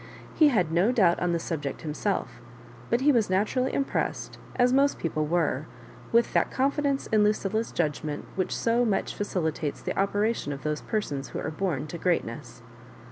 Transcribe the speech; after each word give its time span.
He 0.33 0.47
had 0.47 0.71
no 0.71 0.91
doubt 0.91 1.19
on 1.19 1.31
the 1.31 1.37
subject 1.37 1.83
himself; 1.83 2.41
but 2.89 3.01
he 3.01 3.11
was 3.11 3.29
naturally 3.29 3.71
impressed, 3.71 4.39
as 4.55 4.73
most 4.73 4.97
people 4.97 5.27
were, 5.27 5.67
with 6.11 6.33
that 6.33 6.49
confidence 6.49 7.05
in 7.11 7.23
Lucilla's 7.23 7.71
judgment 7.71 8.25
which 8.33 8.51
so 8.57 8.83
much 8.83 9.13
facilitates 9.13 9.79
the 9.79 9.95
operations 9.95 10.55
of 10.55 10.63
those 10.63 10.81
persons 10.81 11.27
who 11.27 11.39
are 11.39 11.51
bom 11.51 11.85
to 11.85 11.99
greatness. 11.99 12.63